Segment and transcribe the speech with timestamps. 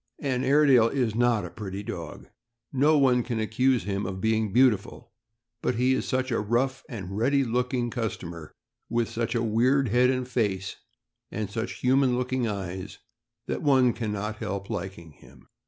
[0.17, 2.27] An Airedale is not a pretty dog—
[2.83, 5.11] no one can accuse him of being beautiful;
[5.61, 8.51] but he is such a rough and ready look ing customer,
[8.89, 10.75] with such a weird head and face,
[11.31, 12.97] and such human looking eyes,
[13.45, 15.45] that one can not help liking him.